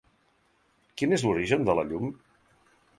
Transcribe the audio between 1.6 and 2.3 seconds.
de la llum?